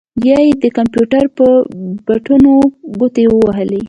[0.21, 1.51] بيا يې د کمپيوټر پر
[2.05, 2.55] بټنو
[2.97, 3.79] ګوتې ووهلې.